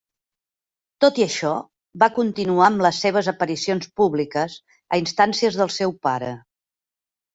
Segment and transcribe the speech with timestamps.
[1.03, 1.51] Tot i això,
[2.03, 4.57] va continuar amb les seves aparicions públiques
[4.97, 6.33] a instàncies del seu pare.